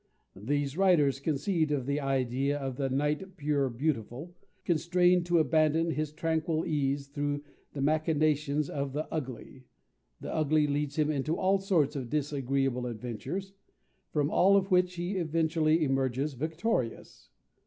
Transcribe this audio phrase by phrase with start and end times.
[0.35, 4.33] These writers conceived of the Idea as the Knight Purebeautiful,
[4.65, 7.43] constrained to abandon his tranquil ease through
[7.73, 9.65] the machinations of the Ugly;
[10.19, 13.53] the Ugly leads him into all sorts of disagreeable adventures,
[14.11, 17.29] from all of which he eventually emerges victorious.